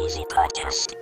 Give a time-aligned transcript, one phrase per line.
[0.00, 0.96] Easy Podcast.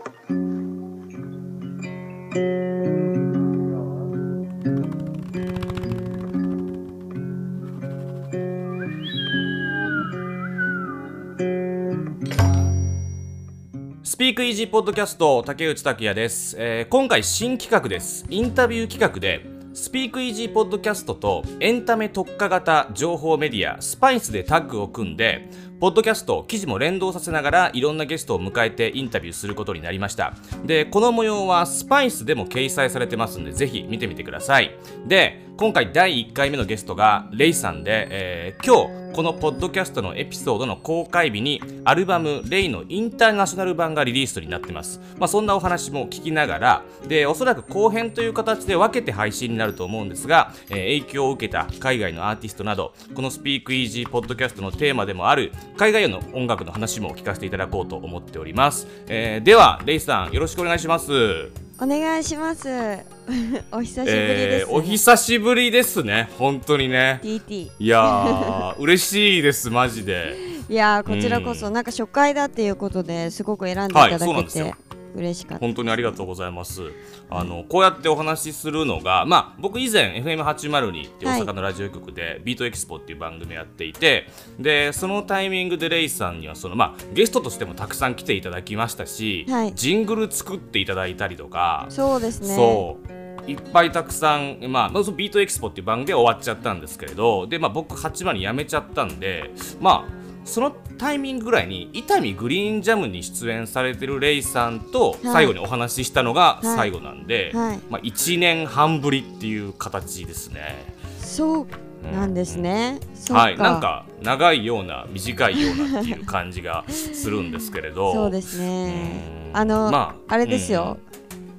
[14.03, 19.50] スピークイージーポッドキャスト竹内拓也です、えー今回新企画ですインタビュー企画で
[19.81, 25.49] スピークイージーポッドキャストとエンタメ特化型情報メディアスパイスでタッグを組んで
[25.81, 30.35] ポッドキャスト記事も連動させながらいろんなゲストを迎えてインタビューすることになりました。
[30.67, 34.77] でこの模様はスパイスでも掲載されてますんでぜひ見てみてください。
[35.07, 61.70] で今回第1回目のゲストがレイさんで、えー今日このポッドキャストのエピソードの公開日にアルバム「レイのインターナショナル版がリリースになってます、まあ、そんなお話も聞きながらでおそらく後編という形で分けて配信になると思うんですが、えー影響を受けた海外のアーティストなどこのスピークイージーポッドキャストのテーマでもある海外への音楽の話も聞かせていただこうと思っております、えーではレイさんよろしくお願いします。
[61.83, 62.69] お願いします。
[63.73, 66.29] お久しぶりです、ねえーお久しぶりですね。
[66.39, 67.21] 本当にね。
[67.23, 67.71] TT。
[67.79, 70.37] いやー嬉しいです マジで。
[70.69, 71.73] いやーこちらこそ、うん。
[71.73, 74.25] なんか初回だっていうことですごく選んでいはいただけて。
[74.27, 74.75] そうなんですよ
[75.15, 75.65] 嬉しかった。
[75.65, 76.83] 本当にありがとうございます。
[77.29, 84.27] あのこうやってお話しするのが、まあ僕以前 FM802 って大阪のラジオ局で、ビートエキスポっていう番組やっていて、
[84.59, 92.55] でそのタイミングでレイさんにはそのまあゲストとしてもたくさん来ていただきましたし、はいジングル作っていただいたりとか、そうですね。
[92.55, 99.51] そういっぱいたくさん、まあ、ビートエキスポっていう番組で終わっちゃったんですけれどで、まあ、僕8番に辞めちゃったんで
[99.81, 106.77] まあそのタイミングぐらいに伊丹グリーンジャムに出演されてるレイさんと最後にお話ししたのがはい。
[106.77, 107.81] 最後なんで、はい。
[107.89, 110.95] まあ、1年半ぶりっていう形ですね。
[111.21, 111.67] そう
[112.13, 112.99] なんですね。
[113.15, 118.13] そうはい、なんか長いような短いようなっていう感じがするんですけれど。
[118.15, 119.21] そうですね。
[119.53, 119.55] う。
[119.55, 119.57] ん。
[119.57, 120.99] あの、まああれですよ。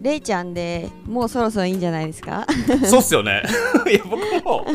[0.01, 2.45] レイちゃんでもうそろそろいいんじゃないですか？
[2.89, 3.43] そうっすよね。
[3.89, 4.65] いや僕も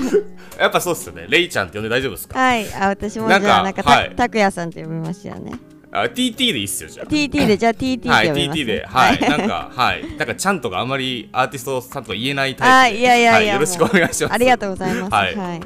[0.59, 1.27] やっぱそうっすよね。
[1.29, 2.39] レイちゃんって呼んで大丈夫ですか？
[2.39, 2.73] はい。
[2.75, 5.53] あ私もじなんかゃあなんかたはいたくやさんって呼びましたよね。
[6.01, 7.07] あ TT でいいっすよじゃあ。
[7.07, 8.85] TT でじゃあ TT ってはい TT で。
[8.87, 9.21] はい。
[9.21, 10.17] なんかはい。
[10.17, 13.01] なんかちゃんとがあんまりアーティストさんとか言えないタイプで。
[13.01, 14.33] あいやいやいやはよろしくお願いします。
[14.33, 15.15] ありがとうございます。
[15.15, 15.37] はい。
[15.37, 15.61] はい。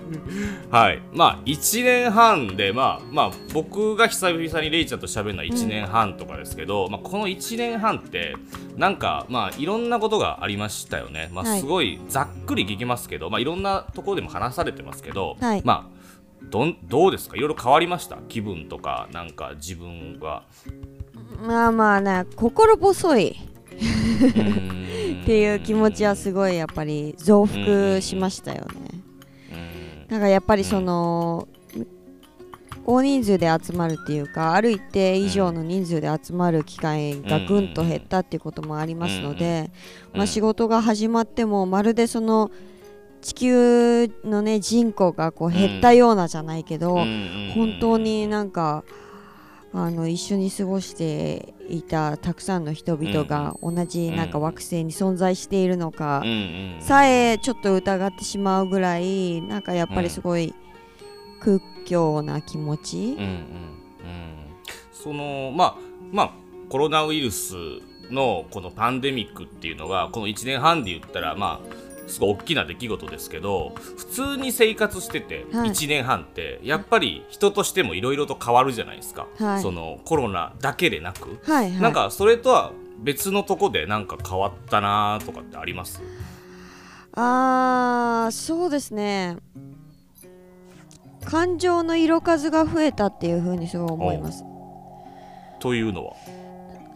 [0.70, 8.36] はい、まあ1年半で、まあまあ、僕が久々にレイちゃんと喋るのは1年半とかですけど、まあ、この1年半って
[8.76, 11.60] なんか、まあ、いろんなことがありましたよね、まあ、はい。
[11.60, 15.62] すごいざっくり聞きますけど、まあ、いろんなところでも話されてますけど、はい。
[15.64, 15.99] まあ
[16.50, 17.36] どんどうですか？
[17.36, 18.16] いろいろ変わりました？
[18.28, 20.44] 気分とかなんか自分が。
[21.42, 23.36] まあまあね心細い。
[23.80, 29.02] っていう気持ちはすごいやっぱり増幅しましたよね。
[29.52, 31.46] うんだからやっぱりその、
[32.84, 39.70] 大人数で集まるっていうかある一定以上の人数で集まる機会がぐんと減ったっていうこともありますので、
[40.12, 42.50] まあ、仕事が始まってもまるでその
[43.20, 48.84] 地球のね人口がこう減ったようなじゃないけど、うん本当になんか
[49.72, 56.22] あの一緒に過ごしていたたくさんの人々が同じなんか惑星に存在しているのか
[56.80, 60.54] さえちょっと疑ってしまうぐらいなんかやっぱりすごい
[61.40, 62.98] 屈強な気持ち。
[62.98, 63.44] うんうんうん。
[64.92, 65.76] そのまあ
[66.12, 66.32] まあ
[66.68, 67.54] コロナウイルス
[68.10, 75.70] のこのパンデミックっていうのがこの1年半で言ったらまあすごい大きな出来事ですけど普通に生活しててはい。
[75.70, 79.62] 1年半ってやっぱり人としてもいろいろと変わるじゃないですか、はい。
[79.62, 81.80] そのコロナだけでなく、はいはい。
[81.80, 86.02] なんかそれとは別のとこでなんか変わったなとかってあります？
[87.14, 89.38] あーそうですね。
[91.24, 94.44] 感情の色数が増えたっていうふうにすごい思います。
[95.60, 96.14] というのは？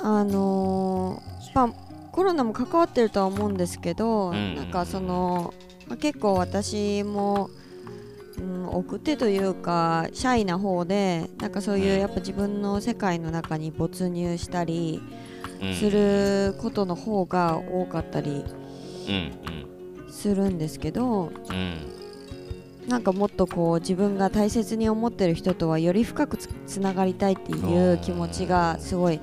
[0.01, 1.84] あのーまあ
[2.15, 4.37] コロナも関わってるとは思うんですけど、うん。
[4.37, 5.53] うんうんなんかその、
[5.89, 7.51] まあ、結構私も、
[8.39, 15.03] うん、奥手というかシャイな方でなんかそういうやっぱ自分の世界の中に没入したり
[15.61, 15.75] うん。
[15.75, 18.45] することの方が多かったり
[19.09, 21.59] うんするんですけどうんう
[22.87, 22.89] ん。
[22.89, 29.21] なんかもっとこう自分が大切に思ってる人とはより深くつつながりたいっていう気持ちがすごい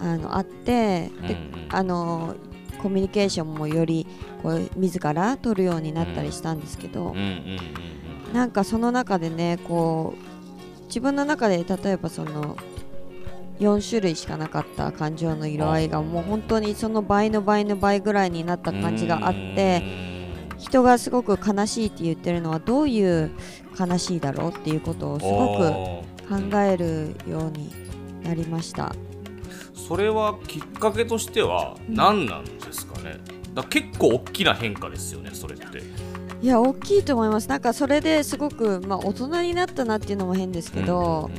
[0.00, 1.66] あのあってでうんうん。
[1.70, 2.36] あの
[2.78, 4.06] コミュニケーションもより
[4.42, 7.16] こう自ら取るようになったりしたんですけど、
[8.32, 12.56] なんかその中でねこう自分の中で例えばその
[13.58, 19.82] 4種類しかなかった感情の色合いがもう本当にその倍の倍の倍ぐらいになった感じがあって
[20.58, 23.30] 人がすごく悲しいって言ってるのはどういう
[23.78, 27.72] 悲しいだろうっていうことをすごく考えるように
[28.22, 28.94] なりました。
[29.76, 33.20] それはきっかけとしては何なんですかね、
[33.54, 35.82] だ結構大きな変化ですよねそれって。
[36.42, 37.48] いや大きいと思います。
[37.48, 41.30] なんかそれですごく、まあ、大人になったなっていうのも変ですけど、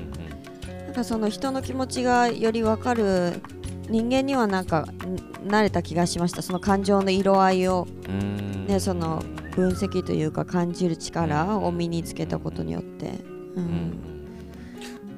[0.86, 3.42] なんかその人の気持ちがより分かる
[3.90, 6.42] 人間にはなんかん慣れた気がしました。
[6.42, 8.66] その感情の色合いを、うん。
[8.68, 9.24] ね、その
[9.56, 13.12] 分析というか感じる力を身につけたことによって、う
[13.58, 14.17] うんん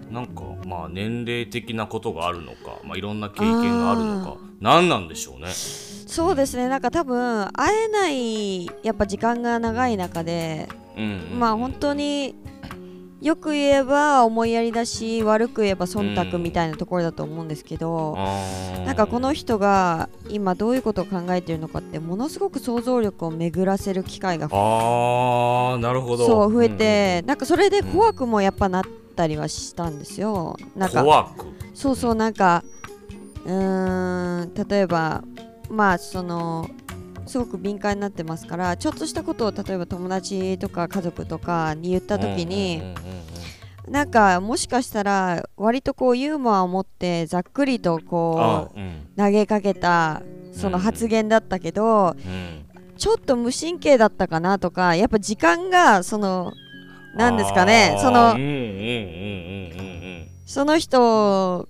[0.10, 5.50] なんかまあ年齢的なことがあるのか、まあ、いろんな経験があるのか何なんでしょうね。
[5.52, 6.68] そうですね。
[6.68, 10.68] なんか多分会えないやっぱ時間が長い中で
[10.98, 12.36] うんまあ本当に
[13.22, 18.16] よく言えば思いやりだし悪く言えば忖度みたいなところだと思うんですけど、
[18.86, 26.26] なんかこの人が今どういうことを考えているのかってものすごく想像力を巡らせる機会があーなるほど。
[26.26, 28.84] そう増えて、なんかそれで怖くもやっぱなっ
[29.20, 30.56] たりはしたんですよ。
[30.78, 31.36] なんか
[31.74, 32.64] そうそうなんか
[33.46, 35.24] うーん例えば
[35.70, 36.70] まあその
[37.26, 42.82] すごく敏感になってますからちょっとしたことを例えば友達とか家族とかに言った時に、
[43.90, 50.22] なんかもしかしたら割とこうユーモアを持ってざっくりとこあう投げかけた
[50.54, 52.66] その発言だったけど、うん。
[52.98, 56.52] ちょっと無神経だったかなとかやっぱ時間がその
[57.16, 57.98] なんですかね。
[58.00, 60.28] そのあーうんうんうんうんうん。
[60.46, 61.68] その人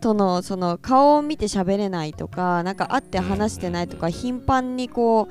[0.00, 5.28] とのその顔を見て喋れないとかなんか会って話してないとか頻繁にこ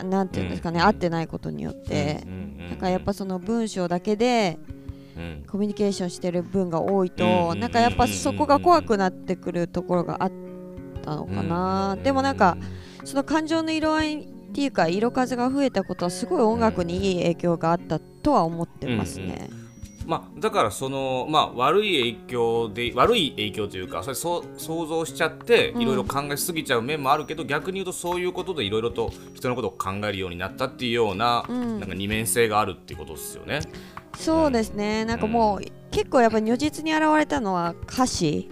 [0.00, 0.86] うなんていうんですかねうん。
[0.86, 2.20] 会ってないことによって。
[2.24, 2.76] うんうんうんなん。
[2.78, 4.58] かやっぱその文章だけで
[5.16, 5.44] うん。
[5.50, 10.32] コミュニケーションしてる分が多いうんとなんかやっぱそこが怖くなってくるところがあっ
[11.02, 11.96] たのかな。
[12.02, 12.56] でもなんか
[13.04, 19.50] その感情の色合いっていうか色数が増えたことはすごい音楽にいい影響があったとは思ってますね。
[20.06, 25.82] まあ、だからその、まあ、悪い影響で悪い影響というかそれそう想像しちゃってうん。
[25.82, 31.78] いろいろ考えすぎちゃう面もあるけど、逆に言うとそういうことでいろいろと人のことを考えるようになったっていうような,、うん。
[31.78, 33.60] なんか二面性があるっていうことですよね。
[34.16, 35.04] そうですね。
[35.04, 35.60] なんかもう
[35.90, 38.50] 結構やっぱ如実に現れたのは歌詞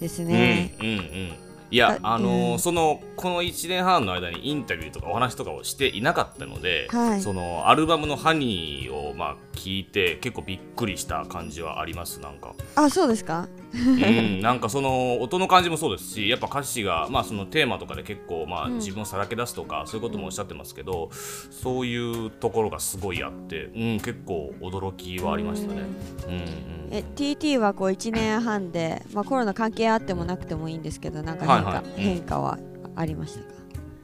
[0.00, 0.74] ですね。
[0.80, 2.58] うんうんうんいやああのーうん。
[2.58, 7.20] そのこの1年半の間にインタビューとかお話とかをしていなかったので、はい。
[7.20, 12.54] そのアルバムの「ハニーをまあ聞いて結構びっくりした感じはありますなんか。
[12.76, 13.48] あそうですか？
[13.74, 18.74] うん、なんかその音の感じもそうですしやっぱ歌詞が、まあ、そのテーマとかで結構、まあ、うん。
[18.78, 21.10] 自分をさらけ出すとか、そういうこともおっしゃってますけど
[21.50, 25.82] そういうところがすごいあって、うん、結構驚きはありましたね。
[26.26, 26.34] うん。
[26.34, 26.42] うん
[26.90, 31.84] え TT はこう1年半で、まあ、コロナ関係あってもなくてもいいんですけどなんか変化,、はいはい。
[31.84, 31.92] うん。
[31.96, 32.58] 変化は
[32.96, 33.57] ありましたか？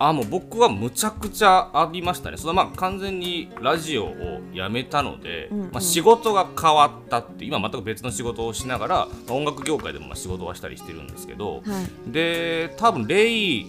[0.09, 2.37] あもう僕はむちゃくちゃありましたね。
[2.37, 5.71] そのまあ完全にラジオをやめたので、うんうん。
[5.73, 12.13] まあ、仕事が変わったって今全く別の仕事をしながら、まあ音楽業界でもまあ仕事はしたりしてるんですけど、はい。
[12.13, 13.67] で多分レイ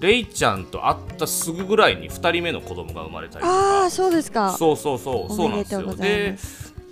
[0.00, 3.84] レイちゃんと会ったすぐぐらいに2人目の子供が生まれたりとあか。
[3.84, 4.52] あそうですか。
[4.52, 5.94] そうそうそうそうなんですよ。
[5.94, 6.38] で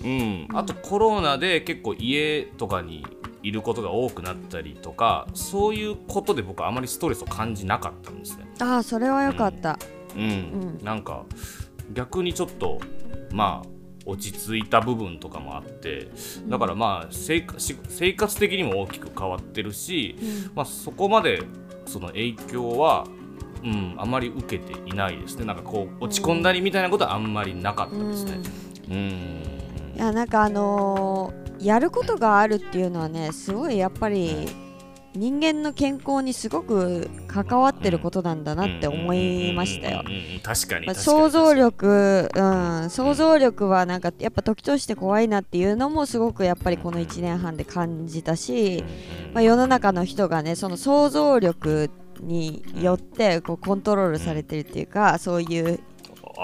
[0.05, 3.07] うん、あとコロナで結構家とかに
[3.45, 8.47] いることが多くなったりとかそういうことで僕はあまりストレスを感じなかったんですね。
[8.59, 9.79] ああそれはよかった、
[10.17, 10.79] うん、うん。
[10.83, 11.27] なんか
[11.93, 12.81] 逆にちょっと
[13.31, 13.69] まあ
[14.07, 16.09] 落ち着いた部分とかもあって
[16.49, 20.57] だからまあ生活的にも大きく変わってるし、うん。
[20.57, 21.43] まあ、そこまで
[21.85, 23.07] その影響は、
[23.63, 25.45] うん、あまり受けていないですね。
[25.45, 28.41] なんかこう落ち込んだりみたいなことはあんまりなかったですね。
[28.89, 29.97] うん。
[29.97, 31.14] いやなんかあのー
[31.65, 34.49] やることがあるっていうのはねすごいやっぱり
[35.15, 40.03] 人間の健康にすごく関わってることなんだなって思いましたよ。
[40.43, 42.43] 確かに想像力、う
[42.87, 48.83] ん、想像力はなんかやっぱ時として怖いなっていうのもすごくやっぱりこの1年半で感じたし、
[49.33, 51.91] まあ、世の中の人がねその想像力
[52.21, 55.94] によってこうコントロールされてるっていうかそういうあ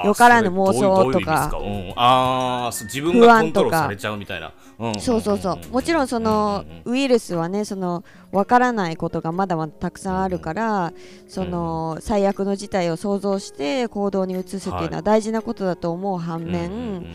[0.05, 1.59] よからぬ妄想どういうどういう意味ですか？
[1.59, 5.01] うん、ああそう自分がコントロールされちゃうみたいな、うん。
[5.01, 10.93] そうそうそうもちろんそのウイルスはねその分からないことがまだまだたくさんあるから
[11.29, 17.07] その最悪の事態を想像して行動に移すっていうのは大事なことだと思う反面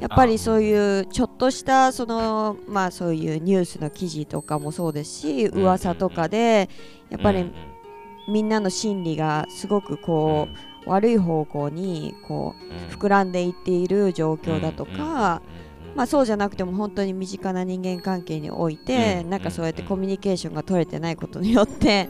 [0.00, 6.68] やっぱりそういうちょっとしたそのまあそういうニュースの記事とかもそうですし噂とかで
[7.10, 7.50] やっぱり
[8.26, 12.54] みんなの心理がすごくこう悪い方向にこ
[12.90, 15.42] う膨らんでいっている状況だとか、
[15.94, 19.30] まあ、そうじゃなくても本当に身近な人間関係において、うん。
[19.30, 22.08] なんかそうやってコミュニケーションが取れてないことによって、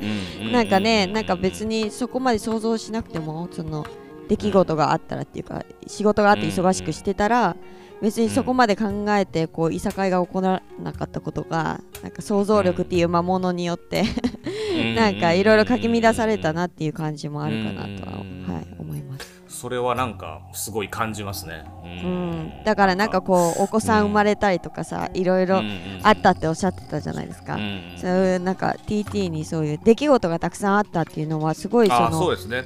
[0.52, 3.86] なんかね、なんか別にそこまで想像しなくてもその
[4.28, 7.56] 出来事があったらっていうか仕事があって忙しくしてたら、
[8.04, 14.04] 別にそこまで考えてこういさかいが行わなかったことがなんか想像力っていう魔物によって
[14.94, 19.42] なんかいろいろかき乱されたなっていう感じもあるかなとは、はい、思います。
[19.48, 21.64] それはなんかすごい感じますね。
[21.82, 25.62] ううん、だからなんかこうお子さん生まれたりとかさいろいろ
[26.02, 27.56] あったっておっしゃってたじゃないですか、
[27.96, 32.64] そういうなんか TT にそういう出来事がたくさんあったっていうのはすごいそあのそうですね。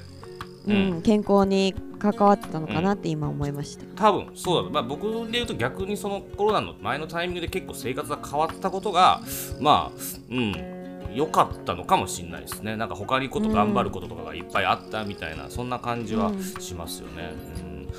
[0.66, 9.20] うん、健康に関わってたのかなって今思いました、多分そうだ、まあ、僕で言うと逆にそのコロナの前のタイミングで結構生活が変わったことが
[9.60, 10.00] まあ
[10.30, 10.78] うん
[11.14, 12.76] 良かったのかもしれないですね。
[12.76, 17.32] なんか他にこと頑張ることとかがいっぱいあったみたいな、そんな感じはしますよね、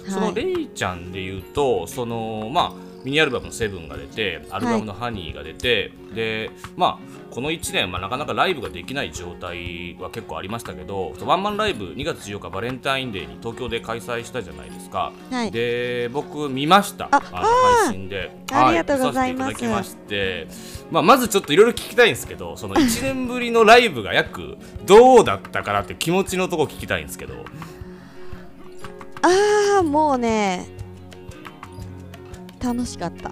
[0.04, 0.12] うん。
[0.12, 15.52] そのレイちゃんで言うとそのまあミニアルバムの「セブンが出てアルバムの「ハニーが出て、でまあこの1年、まあ、なかなかライブができない状態は結構ありましたけどワンマンライブ2月14日バレンタインデーに東京で開催したじゃないですか、はい。
[15.52, 17.48] で僕見ましたああの
[17.86, 18.32] 配信で。
[18.52, 19.64] ありがとうございます。
[19.64, 20.48] は見させていただきまして、
[20.92, 27.34] まあ、まずちょっといろいろ聞きたいんですけどその1年ぶりのライブが約どうだったかなって気持ちのとこ聞きたいんですけど。
[29.22, 30.79] ああもうね
[32.62, 33.32] 楽しかった。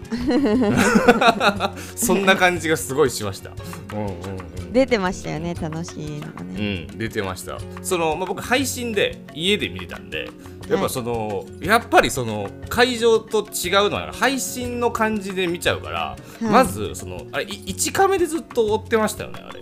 [1.95, 3.51] そんな感じがすごいしました。
[3.93, 4.73] うんうんうん。
[4.73, 7.57] 出てましたよね楽しいのがね、うん、出てました。
[7.81, 10.29] その、まあ、僕配信で家で見てたんで
[10.69, 16.43] やっぱその、やっぱりその会場と違うのは配信の感じで見ちゃうから、い。
[16.43, 19.61] まずそのあれい1カメでずっと追ってましたよねあれ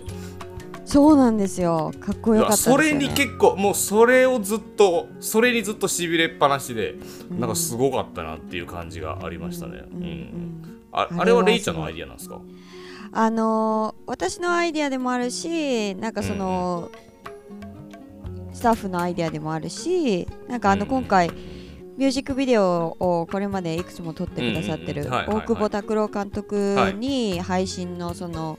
[0.86, 1.92] そうなんですよ。
[1.98, 6.94] かっこよかったですよ、ね、それに結構もうそれをずっとそれにずっとしびれっぱなしで、
[7.28, 10.80] なんかすごかったなっていう感じがありましたね、うんうんうん。
[10.92, 12.40] ああれはレイちゃんのアイディアなんですか？
[13.12, 16.90] あのー私のアイデアでもあるしなんかその、
[18.52, 21.30] スタッフのアイデアでもあるしなんかあのうん今回、
[21.96, 25.12] ミュージックビデオをこれまでいくつも撮ってくださってるうんうん。
[25.14, 25.44] はいはいはい。
[25.44, 28.56] 大久保拓郎監督に配信のその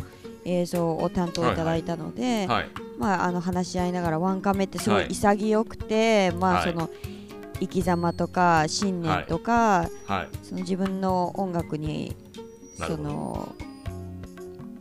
[0.48, 2.70] 映像を担当いただいたので、はい。
[2.98, 5.08] まあ、あの話し合いながらワンカメってすごはい。
[5.08, 6.58] い潔くて、まはい。
[6.60, 6.90] あその
[7.60, 10.30] 生き様とか信念とか、はい。
[10.44, 12.16] その自分の音楽に
[12.78, 13.56] その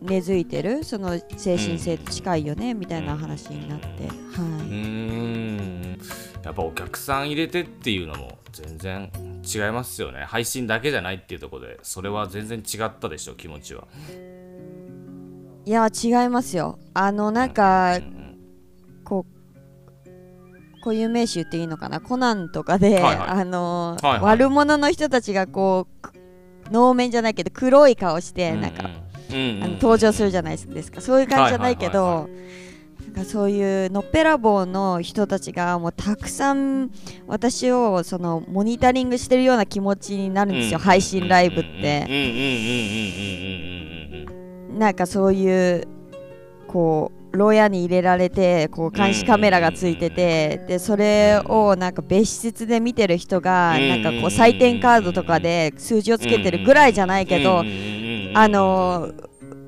[0.02, 5.98] 根付いてるその精神性と近いよね、みたいな話になって、うはーん。
[6.44, 9.10] やっぱお客さん入れてっていうのも全然
[9.42, 10.20] 違いますよね。
[10.20, 13.88] 配信だけじゃないっていうところでそれは全然違ったでしょ気持ちは。
[15.66, 16.78] い、いや違いますよ。
[16.94, 18.38] あのなんかうん
[19.04, 22.00] こう固有名詞言っていいのかな？
[22.00, 23.28] コナンとかで、はいはい。
[23.28, 24.32] あのーはいはい。
[24.32, 26.12] 悪者の人たちがこうく
[26.70, 31.00] 能面じゃないけど黒い顔してなんか、うんうんうんあの登場するじゃないですか。
[31.00, 32.28] そういう感じじゃないけはいはい。
[32.28, 32.30] ど
[33.06, 36.92] なんかそういうのっぺらぼうの人たちがもうたくさん
[37.26, 42.04] 私をそのモニタリングしてるような気持ちになるんですよ、配信ライブって。
[44.76, 45.88] なんかそういう
[46.68, 57.62] こう牢屋に入れられてこう監視カメラがついててでそれをなんか別室で見てる人がなんかこう採点カードとかで数字をつけてるぐらいじゃないけど
[58.34, 59.12] あの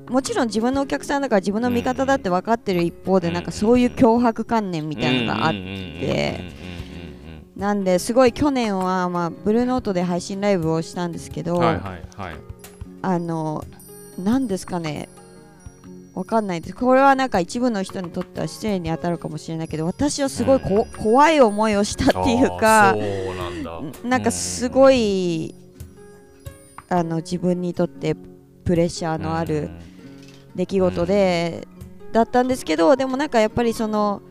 [0.09, 6.51] もちろん自分のお客さんだから自分の味方だって分かってる一方でなんかそういう脅迫観念みたいなのがあって
[7.55, 12.35] なんですごい去年はまあブルーノートで配信ライブをしたんですけどはいはいはい。
[13.01, 13.63] あの
[14.19, 15.09] 何ですかね？
[16.13, 16.75] わかんないです。
[16.75, 23.81] これはなんか一部の人にとっては失礼に当たるかもしれないけど私はすごいこ、怖い思いをしたっていうかなんだ。
[24.03, 25.55] なんかすごい
[26.89, 28.15] あの自分にとって
[28.65, 29.69] プレッシャーのある
[30.55, 31.67] 出来事で
[32.11, 34.21] だったんですけどでもなんかやっぱりその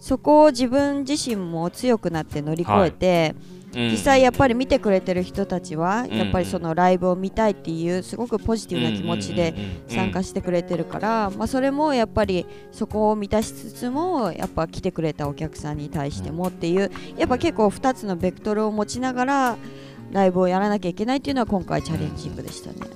[0.00, 3.34] そこを自分自身も強くなって乗り越えて、
[3.74, 9.54] 実際やっぱり見てくれてる人たちはやっぱりそのライブを見たいっていうすごくポジティブな気持ちで
[9.88, 19.58] 参加してくれてるから、まあ、それもやっぱりそこを満たしつつもやっぱ来てくれたお客さんに対してもっていうやっぱ結構2つのベクトルを持ちながら
[20.12, 22.87] ライブをやらなきゃいけないっていうのは今回チャレンジングでしたね。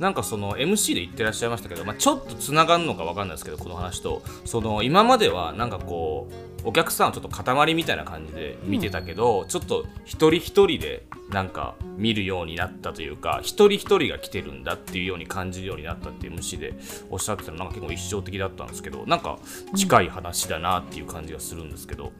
[0.00, 6.26] うんなんかその MC で言ってらっしゃいましたけど、まあ、ちょっとつながるのかわかんないですけどこの話とその今まではなんかこ
[6.64, 16.74] うお客さんはちょっと塊みたいな感じで見てたけど、ちょっと一人一人でなんか見るようになったというか一人一人が来てるんだっていうように感じるようになったっていう MC で
[17.08, 19.38] おっしゃってたのなんか結構一生的だったんですけどなんか
[19.74, 22.12] 近い話だなっていう感じがするんですけど、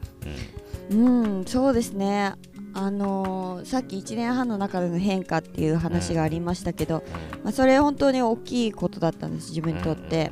[0.89, 2.33] うん、そうですね。
[2.73, 7.03] あのーさっき1年半の中での変化っていう話がありましたけど、
[7.43, 10.31] まあ、それ本当に大きいことだったんです自分にとって。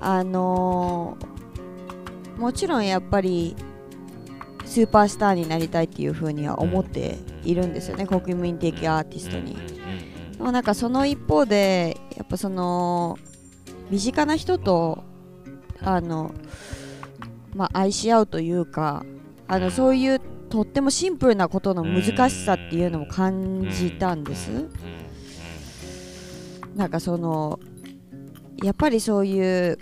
[0.00, 1.34] あのー
[2.36, 3.54] もちろんやっぱり
[4.64, 9.56] スーパースターになりたいっていうふうには思っているんですよね国民的アーティストに。
[10.36, 13.18] でもなんかその一方でやっぱその
[13.90, 15.04] 身近な人と
[15.80, 16.34] あの、
[17.54, 19.04] まあ、愛し合うというか
[19.46, 20.20] あのそういう
[20.54, 24.68] とってもシンプルなことの難しさっていうのも感じたんです。
[26.76, 27.58] なんかその
[28.62, 29.76] やっぱりそういう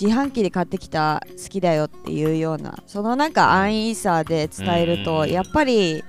[0.00, 6.04] 自販機で買ってきた好きだよっていうようなそのなんか安易さで伝えるとやっぱり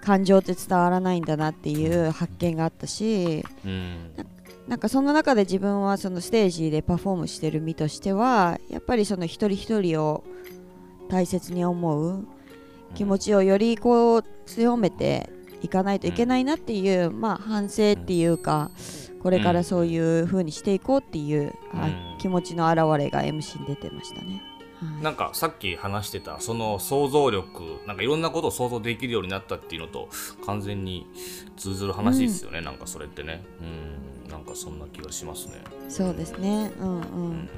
[0.00, 3.44] 感情って伝わらないんだなっていう発見があったし
[4.66, 10.24] なんかその中で自分はそのステージでパフォームしてる身としてはやっぱりその一人一人を
[11.08, 12.26] 大切に思う
[12.96, 15.28] 気持ちをよりこう強めて
[15.62, 18.70] いかないといけないなっていう、まあ、反省っていうか
[19.22, 21.52] これからそういう風にしていこうっていう、
[22.18, 24.40] 気持ちの表れが MC に出てましたね。
[24.78, 30.10] はい、なんかさっき話してたその想像力なんかいろんなことを想像できるようになったっていうのと
[30.44, 31.06] 完全に
[31.56, 33.42] 通ずる話ですよね、うん、なんかそれってね。
[33.60, 35.54] うんなんかそんな気がしますね。
[35.88, 36.70] そうですね。
[36.78, 37.48] うんうん、うん。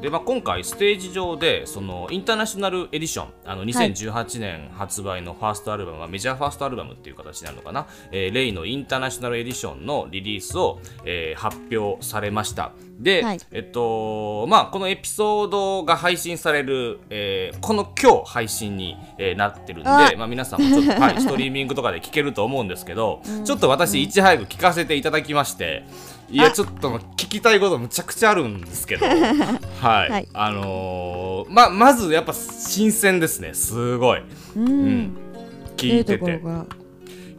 [0.00, 12.72] で、まあ、今回ステージ上でそのインターナショナルエディションあの2018年発売のファーストアルバムがメジャーファーストアルバムっていう形になるのかな、えー、レイのインターナショナルエディションのリリースを、えー、発表されました。
[12.98, 25.84] で、はい、えっとまあこのエピソードが配信される、えー、この今日配信に、えー、なってるんでまあ、皆さんもちょっと、はい、ストリーミングとかで聞けると思うんですけど、 うん、ちょっと私いち早く聞かせていただきまして、
[26.30, 29.06] いやちょっと聞きたいことむちゃくちゃあるんですけど。
[29.80, 34.22] はい、はい、あのー、ままずやっぱ新鮮ですねすごい、
[34.56, 35.16] うん、うん、
[35.76, 36.40] 聞いてて。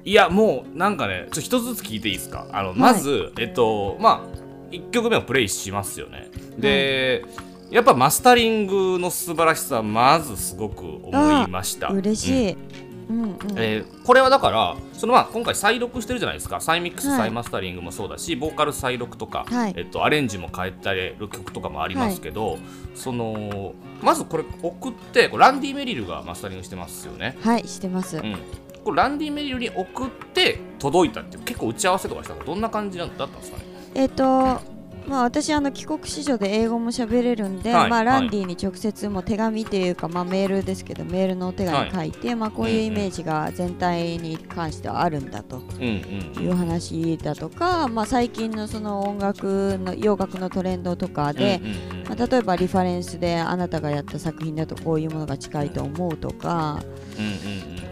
[0.06, 2.46] いやもうなんかねちょ一つずつ聞いていいですか？
[2.52, 6.30] あの、まずえっとまあ1曲目をプレイしますよね。
[6.60, 7.26] で、
[7.72, 11.88] やっぱマスタリングの素晴らしさまずすごく思いました。
[11.88, 16.62] 嬉しい、うんうんうん、えー、これはだからそのまあ今回再録してるじゃないですか。
[16.62, 22.60] サイミックス、はい、再マスタリングもそうだしボーカル再録とか、はい、えっと、アレンジも変えたりる曲とかもありますけど、はい、
[22.96, 27.38] そのまずこれ送ってランディ・メリルがマスタリングしてますよね。
[27.42, 28.38] はいしてます、うん、
[28.84, 33.64] これランディ・メリルに送って届いたって結構打ち合わせとかしたらどんな感じだったんですかね？
[33.96, 34.75] えっ、ー、と
[35.08, 45.62] まあ、私あの帰国子女で英語も喋れるんで、はい、まあ、ランディに直接も手紙というか、まあ、メールですけどメールのお手紙書いて、はい、まあ、こういうイメージが全体に関してはあるんだと。
[45.80, 51.62] いう話だとか、まあ、最近のその音楽の洋楽のトレンドとかで、
[52.08, 56.82] まあ、例えばリファレンスであなたがやった作品だとこういうものが近いと思うとか、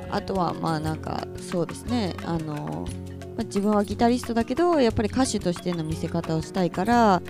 [0.10, 2.88] あとはまあなんかそうですねあの
[3.35, 7.21] まあ、自分はギタリストだけどやっぱり歌手としての見せ方をしたいから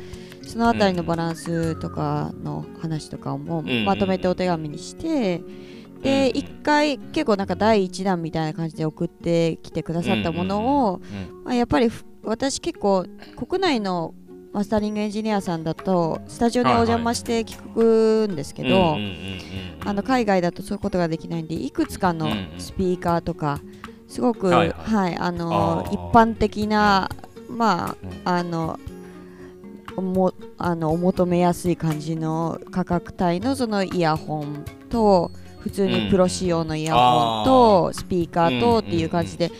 [0.47, 5.41] その辺りのバランスとかの話とかもまとめてお手紙にして、
[6.01, 11.01] で1回結構なんか第1弾みたいな感じで送ってきてくださったものを、
[11.45, 11.89] まあ、やっぱり
[12.23, 13.05] 私結構
[13.37, 14.13] 国内の
[14.51, 18.97] マスタリングエンジニアさんだとスタジオにお邪魔して聞くんですけど
[20.03, 23.61] 海外だとそういうことができないんでいくつかのスピーカーとか、
[24.13, 27.09] すごく、はい、はい、あの一般的な、
[27.49, 28.79] まあ、あの、
[29.95, 39.51] もあのお求めやすい感じの価格帯のそのイヤホンと普通にプロ仕様のイヤホンとスピーカーとっていう感じで、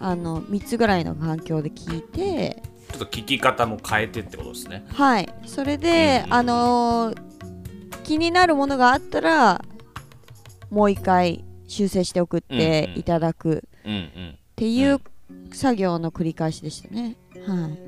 [0.00, 2.60] あの3つぐらいの環境で聞いて
[2.90, 4.84] ちょっと聞き方も変えてってことですね。
[4.88, 5.32] はい。
[5.46, 7.16] それで、あのー、
[8.02, 9.64] 気になるものがあったら
[10.70, 15.00] もう一回修正して送っていただくっていう
[15.52, 17.16] 作業の繰り返しでしたね。
[17.46, 17.78] はい、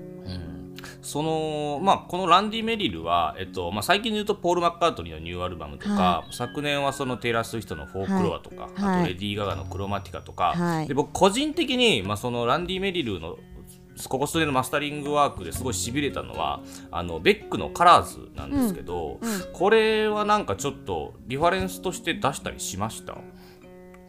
[1.02, 13.36] そのまあ、このランディ・メリルは、えっとまあ、最近で言うとポール・マッカートニーのニューアルバムとか、はい、昨年はそのテイラー・スウィフトの「フォークロア」とか、はい、あとレディー・ガガの「クロマティカ」とか、で僕個人的に、まあ、そのランディ・メリルの
[14.08, 19.32] ここ数年のマスタリングワークですごいしびれたのはあのベックのカラーズなんですけど、うん。
[19.32, 23.16] うん、これはなんかちょっとリファレンスとして出したりしました？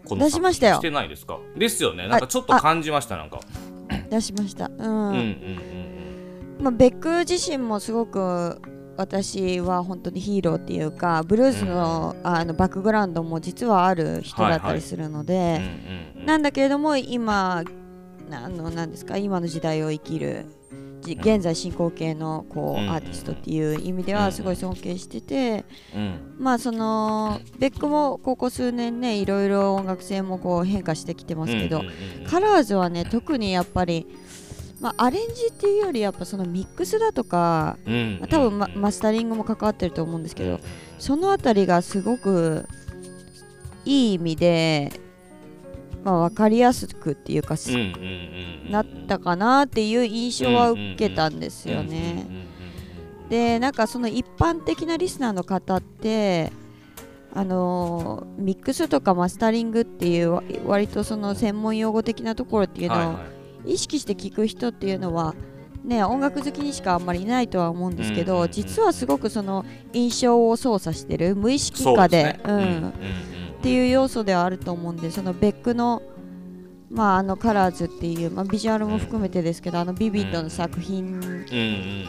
[0.05, 0.75] 出しましたよ。
[0.75, 1.39] してないですか？
[1.57, 2.07] ですよね。
[2.07, 3.39] なんかちょっと感じましたなんか。
[4.09, 4.67] 出しました。
[4.67, 4.79] うん。
[4.79, 8.61] うんうんうんまあベック自身もすごく
[8.95, 15.59] 私は本当にヒーローっていうかブルースの,、あのバックグラウンドも実はある人だったりするので、
[16.15, 17.61] なんだけれども今
[18.31, 20.45] あのなんですか今の時代を生きる
[21.13, 25.65] 現在進行形のこう、アーティストっていう意味ではすごい尊敬してて、
[26.39, 31.83] まあそのベックもここ数年ねいろいろ音楽性もこう変化してきてますけど、
[32.27, 34.07] カラーズはね特にやっぱり
[34.81, 37.77] まあ、アレンジっていうよりやっぱそのミックスだとか、
[38.29, 40.59] 多分ママスタリングも関わってると思うんですけど
[40.99, 42.67] その辺りがすごく
[43.85, 44.91] いい意味で、
[46.05, 47.55] まあ、分かりやすくっていうか、
[48.69, 52.27] なったかなっていう印象は受けたんですよね。
[53.27, 56.53] でなんかその一般的なリスナーの方って
[57.33, 63.17] あのーミックスとかマスタリングっていうわ割とその専門用語的なところっていうのを
[63.65, 65.33] 意識して聞く人っていうのは
[65.83, 72.93] ね音楽好きにしかあんまりいないとは思うんですけど、実はすごくその印象を操作してる無意識そう下でうん
[73.65, 76.03] っていう要素ではあると思うんでそのベックの
[76.91, 81.19] まああのカラーズっていう、まあ、ビジュアルも含めてですけど、あのビビッドの作品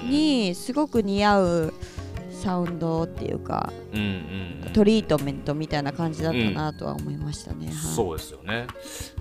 [0.06, 1.74] にすごく似合う
[2.46, 4.72] サウンドっていうかうんうんうん。
[4.72, 7.66] トリートメントみたいな感じだったなとは思いましたね。
[7.66, 7.74] はい。
[7.74, 8.68] そうですよね。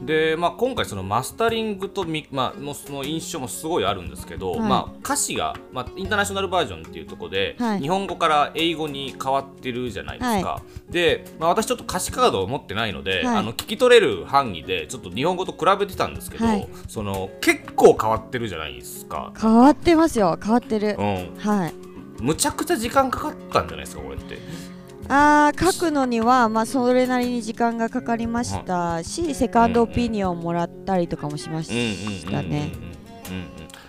[0.04, 4.60] で、まあ、今回そのマスタリングとミ、まあ、のその印象もすごいあるんですけど、はい。
[4.60, 7.80] まあ、歌詞が、まあ、インターナショナルバージョンっていうところで、はい。
[7.80, 10.62] 日本語から英語に変わってるじゃないですか、
[10.92, 13.38] で、まあ、私ちょっと歌詞カードを持ってないので、はい。
[13.38, 16.68] あの聞き取れる範囲でちょっと日本語と比べてたんですけど、はい。
[16.88, 19.34] その結構変わってるじゃないですか。
[19.40, 20.96] 変わってますよ変わってる。
[21.00, 21.02] う。
[21.02, 21.85] ん、はい
[22.20, 24.38] むちゃくちゃ時間かかったんじゃないですかこれって。
[25.08, 32.72] あー書くのには、まあ、それなりに時間がかかりましたし、セカンドオピニオンもらったりとかもしましたね。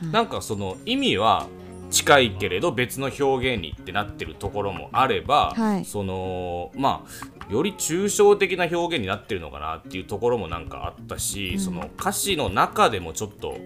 [0.01, 1.47] うんなんかその意味は
[1.91, 13.57] 近いけれど別の表現にってなってるところもあれば、はいそのまあより抽象的な表現になってるのかなっていうところもなんかあったし、うんその歌詞の中でもちょっと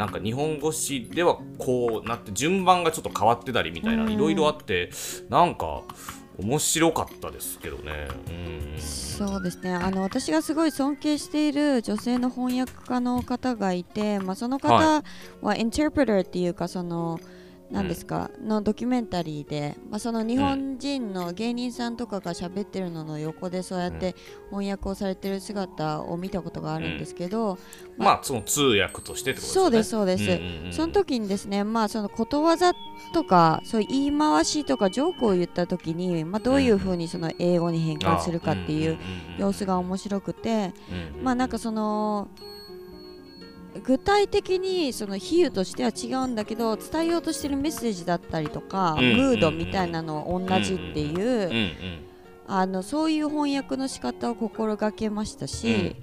[0.00, 4.10] なんか日本語詞ではこうなって順番がちょっと変わってたりみたいなうん。
[4.10, 4.88] いろいろあって
[5.28, 5.82] なんか
[6.38, 8.08] 面白かったですけどね。
[8.28, 8.80] うん。
[8.80, 9.74] そうですね。
[9.74, 15.04] あの私がすごい尊敬している女性の翻訳家の方がいて、まあ、その方は
[15.42, 17.20] はインタープレーっていうかその
[17.70, 24.16] 何ですか、のドキュメンタリーで、まあ、その日本人の芸人さんとかが喋ってるのの横でそうやって
[24.50, 27.58] 翻訳をされてる姿を見たことがあるんですけど、
[27.96, 29.66] まあその通訳としてってことですよね。
[29.66, 30.72] そうですそうです、んうんうん。
[30.72, 32.72] その時にですね、まあ、そのことわざ
[33.12, 38.98] とかそういう言い回しとかジョークを言った時に、まあ、どういうふうにその英語に変換するかっていう
[39.38, 40.72] 様子が面白くて、
[41.22, 42.28] まあなんかその
[43.84, 52.02] 具体的にその比喩としては違うんだけど伝えようとしてるメッセージだったりとか、うんムードみたいなのは同じっていう、
[52.46, 55.96] あのそういう翻訳の仕方を心がけましたし、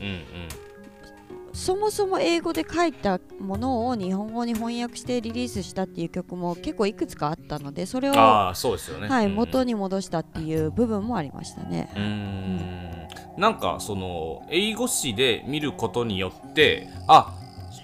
[1.53, 9.07] そもそも英語で書いたものを日本語に翻訳してリリースしたっていう曲も結構いくつかあったのでそれを、ああそうですよね。
[9.07, 9.35] はい、うん。
[9.35, 11.89] 元に戻したっていう部分もありましたね。
[11.95, 13.41] うーん。
[13.41, 17.33] なんかその英語詞で見ることによってあ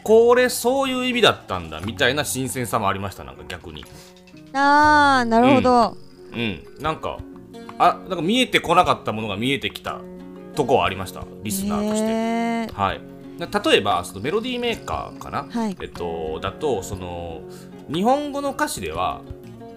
[0.03, 3.85] これそういう意味だったんだみたいな新鮮さもありましたなんか逆に。
[4.53, 5.97] あーなるほど、
[6.33, 6.63] うん。
[6.79, 7.17] なんか
[7.79, 10.01] あなんか見えてこなかったものが見えてきた
[10.55, 11.25] とこはありました。
[11.43, 12.73] リスナーとして。
[12.73, 13.01] はい、
[13.39, 15.77] 例えばそのメロディーメーカーかな、はい。
[15.81, 17.41] えっと、だとその
[17.91, 19.21] 日本語の歌詞では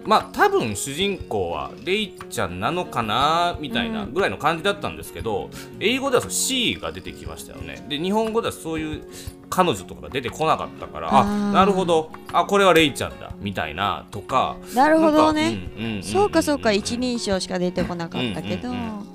[0.07, 4.15] まあ多分主人公はレイちゃんなのかなみたいなうん。
[4.15, 7.85] ぐらいの感じだったんですけど、英語ではその C が出てきましたよね。
[7.89, 9.05] で日本語ではそういう
[9.49, 12.11] 彼女とかが出てこなかったからあなるほど。
[12.33, 16.03] あこれはレイちゃんだみたいなとかなるほどね。
[16.03, 16.73] そうかそうか。
[16.73, 19.06] 一人称しか出てこなかったけど、うんうんで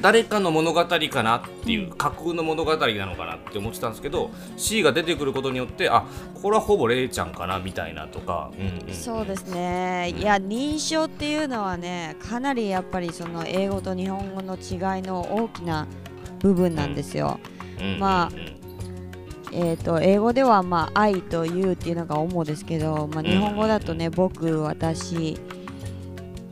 [0.00, 6.04] 誰かの物語かなっていう架空の物語なのかなって思ってたんですけど C が出てくることによってあ
[6.40, 10.14] これはほぼレイちゃんかなみたいなとか、うんうんそうですね。
[10.16, 15.86] いや認証っていうのはねかなりやっぱりその英語と日本語の違いの大きな
[16.40, 17.40] 部分なんですよ。
[17.80, 17.98] うん。
[17.98, 18.54] まあうん
[19.56, 25.38] えー、と英語ではまあ愛と you っていうのが主ですけど、まあ、日本語だとね僕私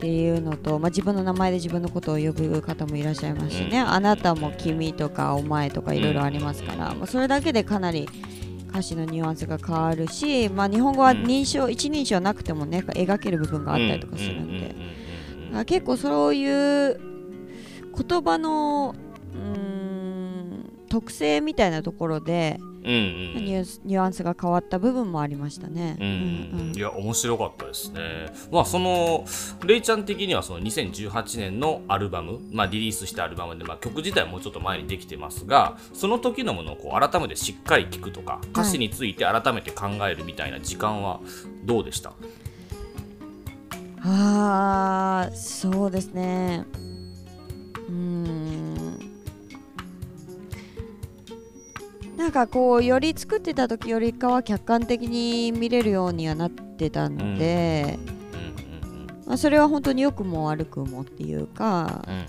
[0.03, 3.87] っていうのと、まあ、自分の名前で自分のことを呼ぶ方もいらっしゃいますしね、うん。
[3.87, 8.09] あなたも君とかお前とかいろいろありますから、まあ、それだけでかなり
[8.67, 14.75] 歌詞のニュアンスが変わるし、まあ、日本語は認証、一人称なくてもね描ける部分があったりとかするんで、
[15.51, 16.99] うんあ結構そういう
[17.95, 18.95] 言葉の
[19.35, 25.97] うーん特性みたいなところでうんうんうんニュースニュアンスが変わった部分もありましたね。
[25.99, 26.09] うんう
[26.63, 26.75] んうん。
[26.75, 28.01] いや面白かったですね。
[28.51, 29.25] まあその
[29.65, 41.19] レイちゃん的にはその2018年のアルバム、まあ、リリースしたアルバムで、まあ、曲自体はもうちょっと前にできてますがその時のものをこう改めてしっかり聞くとか歌詞について改めて考えるみたいな時間は
[41.63, 42.13] どうでした、
[44.03, 46.65] あーそうですね。
[47.87, 48.42] うーん
[52.17, 58.09] なんかこうより作ってた時よりかは客観的に見れるようにはなってたので、うん。
[58.09, 58.19] うんう
[59.05, 62.25] んまあ、それは本当に良くも悪くもっていうかうん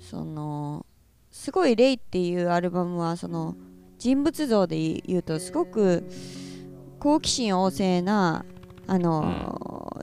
[0.00, 0.86] その
[1.30, 3.56] すごい「レイ」っていうアルバムはその
[3.98, 6.08] 人物像で言うとすごく
[7.00, 8.44] 好奇心旺盛な
[8.86, 10.00] あの、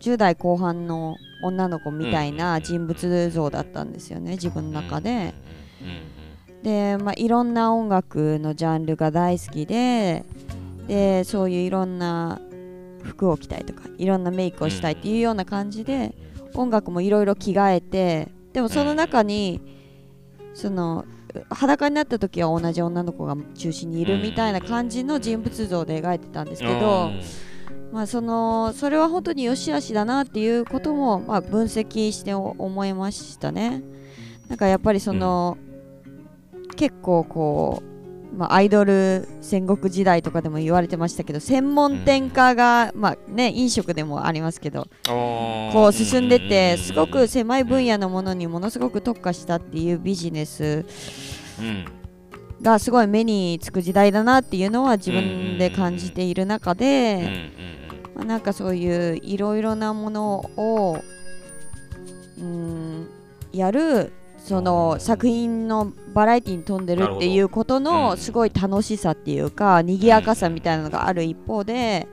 [0.00, 1.14] 10代後半の
[1.44, 3.92] 女の子みたいな人物像だったん。
[3.92, 5.32] ですよね自分の中で。
[6.64, 10.24] で、まあ、いろんな音楽のジャンルが大好きで
[10.88, 12.40] でそういういろんな
[13.02, 16.14] 服を着たいとかいろんなメイクをしたいっていうような感じで
[16.54, 19.60] 音楽もいろいろ着替えてでもその中に
[20.54, 21.04] その
[21.50, 27.10] 裸になった時は同じ女の子が中心にいるみたいな感じの人物像で描いてたんですけど、
[27.92, 33.82] まあ、そのそれは本当に良し悪しだなっていうことも、まあ、分析して思いましたね。
[34.48, 35.56] なんかやっぱりその、
[36.74, 37.94] 結構こう
[38.36, 50.84] まあ、アイドル戦国時代とかでも言われてましたけど専門店化が、まあね、飲食でもありますけどこう進んでてすごく狭い分野のものにものすごく特化したっていうビジネス
[52.60, 57.50] がすごい目につく時代だなっていうのは自分で感じている中で、
[58.16, 60.98] まあ、なんかそういういろいろなものを
[62.38, 63.08] うん
[63.52, 64.12] やる
[64.44, 72.06] その作品のバラエティに富んでるっていうことのすごい楽しさっていうか賑やかさみたいなのがある一方で、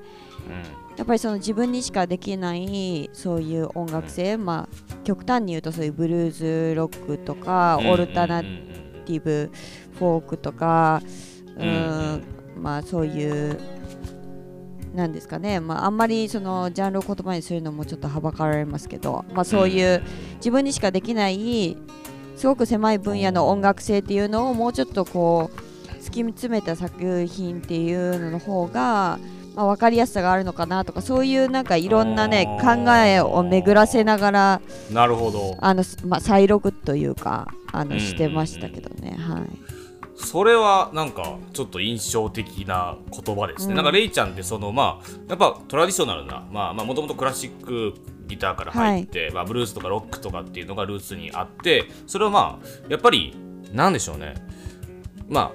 [0.96, 9.52] やっぱりその自分にしかできないそういう音楽性、まあ極端に言うとそういうブルーズロックとかオルタナティブ
[10.00, 11.02] フォークとか
[11.58, 12.24] うん
[12.56, 13.60] まあそういう
[14.96, 20.04] なんですかね、まあ、あんまりそのジャンルを言葉にするのもちょっとはばかられますけど、まあ、そういう
[20.36, 21.78] 自分にしかできない
[22.41, 29.19] すごく狭い分野の音楽性っていうのをもうちょっとこう突き詰めた作品っていうのの方が、
[29.54, 35.56] まあ、分かりやすさがあるのかなとかそういうなんかいろんなね考えを巡らせながらなるほど。
[35.62, 39.43] あの、まあ、再録というかあのしてましたけどね、はい。
[40.15, 47.93] それはなんかちょっと印象的な言葉ですね、うん、なんかレイちゃんってそのまあやっぱトラディショナルなまあもともとクラシック
[48.32, 53.36] ギターから入って、はい、まあ、ブルースとかロックとかっていうのがルーツにあってそれはまあやっぱり
[53.74, 54.36] なんでしょうね。
[55.30, 55.52] まあ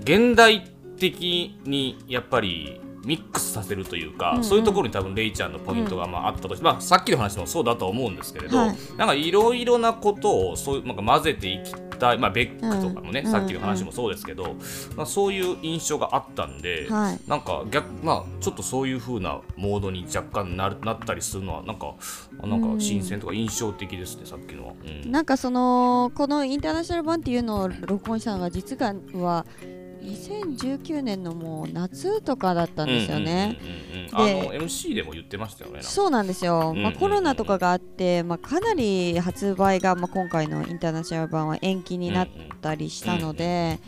[0.00, 0.64] 現代
[0.98, 14.56] 的にやっぱりミックスさせるというか、うんうん、そういうところに多分レイちゃんのポイントがまああったとして、うん、まあ、さっきの話もそうだと思うんですけれど、はい、なんかいろいろなことをそういうなんか混ぜていきたい、まあ、ベックとかもね、うん、さっきの話もそうですけど、
[14.94, 21.94] まあ、そういう印象があったんで、はい、なんか逆、まあ、ちょっとそういうふうなモードに若干ななったりするのはなんか
[22.42, 28.76] なんか新鮮とか印象的ですね、さっきのは、うん、なんかそのこのインターナショナル版っていうのを録音したのが実
[29.14, 29.46] は
[30.08, 33.58] 2019年のもう夏とかだったんですよね。
[34.10, 35.82] で MC でも言ってましたよね。
[35.82, 42.28] そうなんですよ、まあ、コロナとかがあって、まあ、かなり発売が、まあ、今回のインターナショナル版は延期になっ
[42.60, 43.78] たりしたので。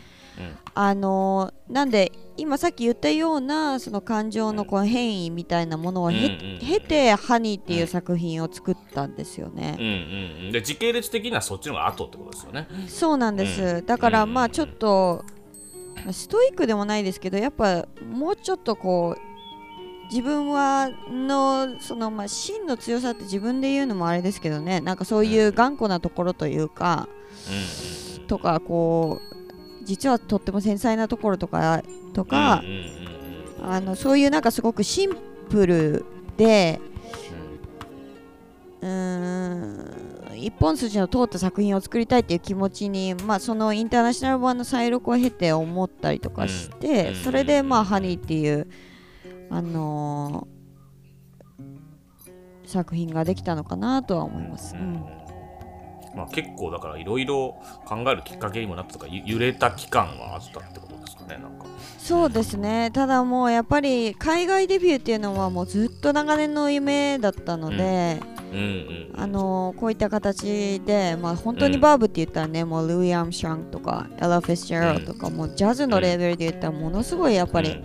[0.73, 9.75] あのなんで今さっき言ったようなその感情のこの変異みたいなものを経て「ハニー」っていう作品を作ったんですよね。
[9.77, 12.67] うんうん、で時系列的にはそっちのが後ってことですよね。
[12.87, 15.25] そうなんです、だからまあちょっと
[16.11, 19.31] ストイックでもないですけどやっぱもうちょっとこう
[20.11, 24.81] 自分はのそのまあ芯の強さって自分で言うのもあれですけどね。
[24.81, 27.07] なんかそういう頑固なところというか、
[28.19, 31.81] うん、とかこう実はとっても繊細なところとか
[32.13, 32.61] とか、
[33.59, 35.15] うん、あのそういうなんかすごくシン
[35.49, 36.81] プルで
[38.81, 39.90] うーん
[40.41, 48.67] 一本筋の通った作品を作りたいっていう気持ちに、まあ、そのインターナショナル版の再録を経て思ったりとかして、うん、それで、まあ、ハニーっていう、
[49.49, 54.75] あのー、作品ができたのかなとは思います。
[54.75, 55.05] うん
[56.15, 61.65] まあ、結構だからいろいろ考えるきっかけにもなったとか揺れた期間はあったってことですかねなんか。
[61.97, 62.91] そうですね。
[62.91, 68.40] ただもうやっぱり海外デビューっていうのはもうずっと長年の夢だったので、うん
[69.15, 77.81] あのこういった形で、まあ、本当にバーブって言ったらね、もうルイ・アームストロングとかエラ・フィッツジェラルドとか、もうジャズのレーベルで言ったらものすごいやっぱり、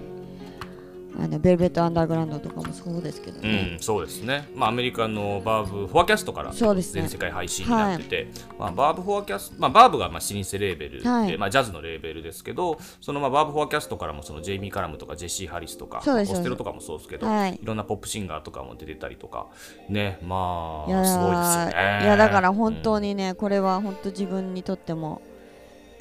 [1.18, 19.46] あのベルベット・アンダーグラウンドとかもそうですけどね、うん、そうですね、まあ、アメリカの Verve Forecast から全世界配信になってて、ねはい、まあ、バーブ・フォアキャスト、まあ、バーブがまあ老舗レーベルで、はい、まあ、ジャズのレーベルですけどそのまあ Verve Forecast からもそのジェイミー・カラムとかジェシー・ハリスとかコステロとかもそうですけど、はい、いろんなポップシンガーとかも出てたりとか
[19.88, 22.04] ねまあすごいですよね。
[22.04, 25.22] いやだから本当にね、うん、これは本当自分にとっても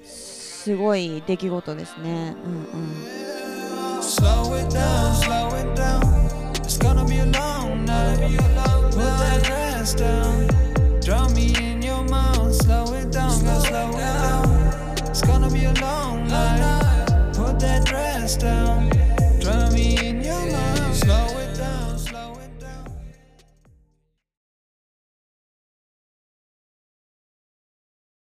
[0.04, 2.36] すごい出来事ですね。
[2.44, 2.56] うんう
[3.32, 3.35] ん
[4.10, 6.52] slow it down, slow it down.
[6.64, 8.38] It's gonna be a long night.
[8.92, 10.55] Put that glass down.